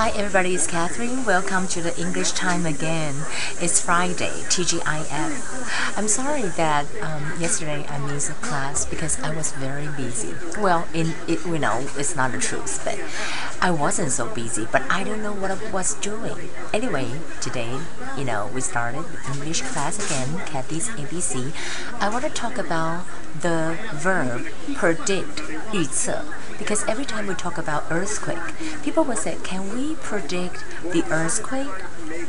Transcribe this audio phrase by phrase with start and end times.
[0.00, 1.26] Hi everybody, it's Catherine.
[1.26, 3.14] Welcome to the English time again.
[3.60, 5.94] It's Friday, TGIF.
[5.94, 10.32] I'm sorry that um, yesterday I missed a class because I was very busy.
[10.58, 12.98] Well, in it, we know it's not the truth, but
[13.62, 14.66] I wasn't so busy.
[14.70, 16.50] But I don't know what I was doing.
[16.72, 17.08] Anyway,
[17.40, 17.78] today,
[18.16, 21.52] you know, we started English class again, Kathy's ABC.
[22.00, 23.04] I want to talk about
[23.40, 24.46] the verb
[24.76, 25.42] predict,
[25.72, 26.24] 预测
[26.60, 31.72] because every time we talk about earthquake, people will say, can we predict the earthquake?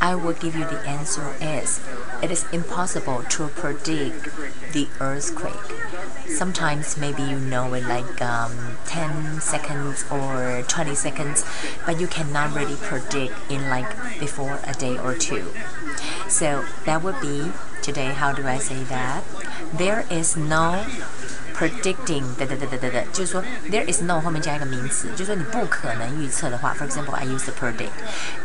[0.00, 1.80] I will give you the answer is,
[2.22, 4.30] it is impossible to predict
[4.72, 5.76] the earthquake.
[6.28, 11.21] Sometimes maybe you know it like um, 10 seconds or 20 seconds,
[11.86, 15.44] but you cannot really predict in like before a day or two.
[16.28, 19.24] So that would be today, how do I say that?
[19.74, 20.86] There is no
[21.55, 26.73] predicting 的的的的的的，就是说 there is no 后面加一个名词，就是说你不可能预测的话。
[26.77, 27.91] For example, I use the predict,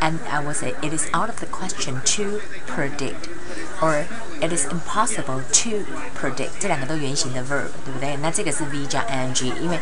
[0.00, 3.28] and I will say it is out of the question to predict,
[3.80, 4.04] or
[4.40, 5.84] it is impossible to
[6.18, 6.50] predict。
[6.58, 8.16] 这两个都原形的 verb，对不对？
[8.22, 9.78] 那这个是 v 加 ing，因为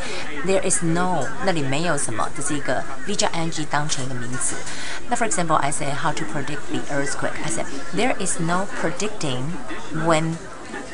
[0.47, 4.57] there is no 那里没有什么，这是一个 v 加 ing 当成一个名词。
[5.09, 7.35] 那 for example, I say how to predict the earthquake.
[7.45, 9.45] I said there is no predicting
[10.07, 10.37] when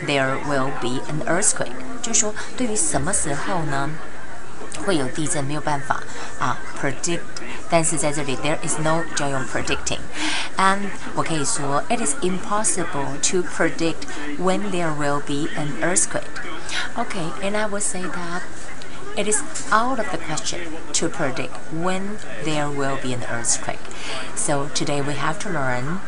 [0.07, 3.91] there will be an earthquake， 就说对于什么时候呢
[4.85, 6.03] 会有地震没有办法
[6.39, 7.21] 啊 predict，
[7.69, 10.81] 但是在这里 there is no 就要用 predicting，and
[11.15, 14.07] 我可以说 it is impossible to predict
[14.39, 18.43] when there will be an earthquake。Okay, and I would say that
[19.17, 20.61] it is out of the question
[20.93, 23.81] to predict when there will be an earthquake.
[24.35, 26.01] So today we have to learn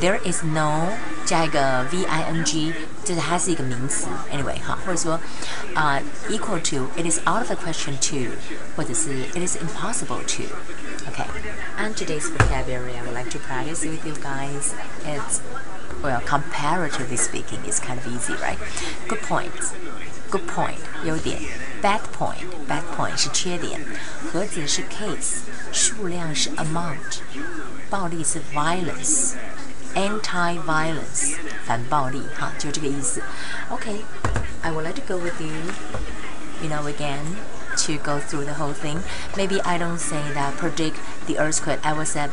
[0.00, 0.88] there is no
[1.24, 5.20] 加一个 v i n g，就是它是一个名词，anyway 哈，或者说
[5.74, 8.32] 啊、uh, equal to it is out of the question to，
[8.76, 11.28] 或者是 it is impossible to。Okay,
[11.78, 14.72] and today's vocabulary I would like to practice with you guys.
[15.06, 15.40] It's
[16.02, 18.58] well, comparatively speaking, it's kind of easy, right?
[19.06, 19.72] Good points.
[20.30, 21.40] Good point 优点
[21.82, 23.80] ，bad point bad point 是缺点，
[24.32, 27.20] 盒子是 case，数量是 amount，
[27.90, 33.22] 暴力是 violence。anti-violence 反暴力哈，就这个意思。
[33.70, 34.00] Okay,
[34.60, 35.52] I would like to go with you,
[36.60, 37.36] you know, again
[37.76, 39.04] to go through the whole thing.
[39.36, 40.96] Maybe I don't say that predict
[41.28, 41.78] the earthquake.
[41.84, 42.28] I will say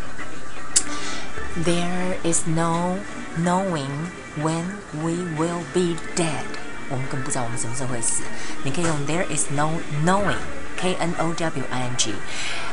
[1.56, 2.98] there is no
[3.38, 6.48] knowing when we will be dead.
[6.90, 8.24] 我们根本不知道我们什么时候会死。
[8.64, 9.72] 你可以用 there is no
[10.06, 12.16] knowing。K N O W I N G，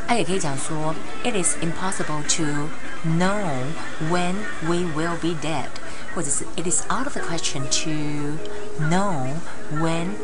[0.07, 0.95] 它也可以讲说，
[1.25, 2.71] It is impossible to
[3.07, 3.67] know
[4.09, 5.69] when we will be dead，
[6.15, 8.39] 或者是 It is out of the question to
[8.83, 9.35] know
[9.73, 10.15] when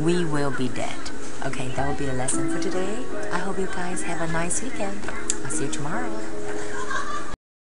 [0.00, 0.98] we will be dead.
[1.44, 3.04] Okay, that will be the lesson for today.
[3.32, 4.98] I hope you guys have a nice weekend.
[5.44, 6.10] I'll see you tomorrow.